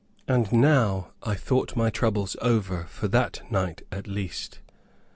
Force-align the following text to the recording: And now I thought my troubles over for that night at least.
And 0.27 0.51
now 0.51 1.11
I 1.21 1.35
thought 1.35 1.75
my 1.75 1.91
troubles 1.91 2.35
over 2.41 2.85
for 2.85 3.07
that 3.09 3.43
night 3.51 3.83
at 3.91 4.07
least. 4.07 4.59